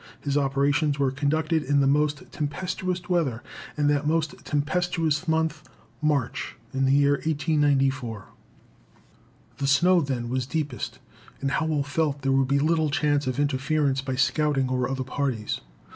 His 0.19 0.35
operations 0.35 0.97
were 0.97 1.11
conducted 1.11 1.61
in 1.61 1.79
the 1.79 1.85
most 1.85 2.23
tempestuous 2.31 3.07
weather 3.07 3.43
in 3.77 3.85
that 3.89 4.07
most 4.07 4.43
tempestuous 4.43 5.27
month, 5.27 5.69
March, 6.01 6.55
in 6.73 6.85
the 6.85 6.91
year 6.91 7.21
1894. 7.23 8.25
The 9.59 9.67
snow 9.67 10.01
then 10.01 10.27
was 10.27 10.47
deepest, 10.47 10.97
and 11.39 11.51
Howell 11.51 11.83
felt 11.83 12.23
there 12.23 12.31
would 12.31 12.47
be 12.47 12.57
little 12.57 12.89
chance 12.89 13.27
of 13.27 13.39
interference 13.39 14.01
by 14.01 14.15
scouting 14.15 14.69
or 14.69 14.89
other 14.89 15.03
parties. 15.03 15.61